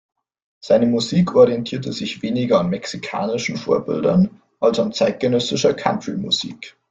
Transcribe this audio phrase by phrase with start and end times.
[0.61, 6.75] Seine Musik orientierte sich weniger an mexikanischen Vorbildern, als an zeitgenössischer Country-Musik.